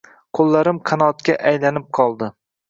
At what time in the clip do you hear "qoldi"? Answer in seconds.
2.01-2.33